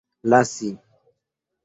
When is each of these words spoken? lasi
lasi 0.31 0.69